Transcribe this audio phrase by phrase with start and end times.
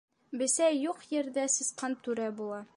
[0.41, 2.63] Бесәй юҡ ерҙә сысҡан түрә була.